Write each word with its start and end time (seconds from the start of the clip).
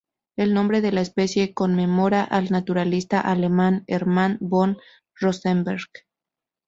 El 0.35 0.55
nombre 0.55 0.81
de 0.81 0.91
la 0.91 1.01
especie 1.01 1.53
conmemora 1.53 2.23
al 2.23 2.49
naturalista 2.49 3.19
alemán 3.19 3.83
Hermann 3.85 4.39
von 4.41 4.79
Rosenberg. 5.13 5.91